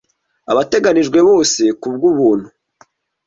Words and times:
abateganijwe 0.51 1.19
bose 1.29 1.61
kubw'ubuntu, 1.81 2.47